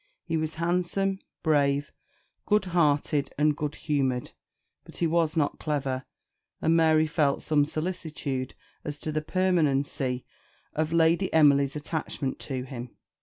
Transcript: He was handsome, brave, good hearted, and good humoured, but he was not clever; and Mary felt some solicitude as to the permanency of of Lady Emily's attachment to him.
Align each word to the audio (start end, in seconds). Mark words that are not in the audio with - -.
He 0.25 0.35
was 0.35 0.55
handsome, 0.55 1.19
brave, 1.43 1.91
good 2.47 2.65
hearted, 2.65 3.31
and 3.37 3.55
good 3.55 3.75
humoured, 3.75 4.31
but 4.83 4.97
he 4.97 5.05
was 5.05 5.37
not 5.37 5.59
clever; 5.59 6.05
and 6.59 6.75
Mary 6.75 7.05
felt 7.05 7.43
some 7.43 7.65
solicitude 7.67 8.55
as 8.83 8.97
to 8.97 9.11
the 9.11 9.21
permanency 9.21 10.25
of 10.73 10.87
of 10.87 10.91
Lady 10.93 11.31
Emily's 11.31 11.75
attachment 11.75 12.39
to 12.39 12.63
him. 12.63 12.89